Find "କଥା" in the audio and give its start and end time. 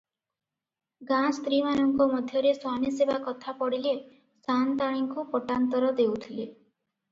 3.29-3.55